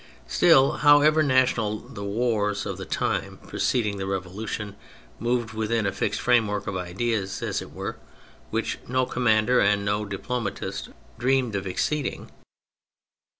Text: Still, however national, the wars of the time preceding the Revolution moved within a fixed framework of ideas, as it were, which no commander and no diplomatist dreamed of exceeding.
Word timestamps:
Still, 0.25 0.71
however 0.81 1.21
national, 1.21 1.77
the 1.77 2.03
wars 2.03 2.65
of 2.65 2.77
the 2.77 2.87
time 2.87 3.37
preceding 3.47 3.97
the 3.97 4.07
Revolution 4.07 4.75
moved 5.19 5.53
within 5.53 5.85
a 5.85 5.91
fixed 5.91 6.19
framework 6.21 6.65
of 6.65 6.75
ideas, 6.75 7.43
as 7.43 7.61
it 7.61 7.71
were, 7.71 7.97
which 8.49 8.79
no 8.87 9.05
commander 9.05 9.59
and 9.59 9.85
no 9.85 10.03
diplomatist 10.03 10.89
dreamed 11.19 11.53
of 11.55 11.67
exceeding. 11.67 12.31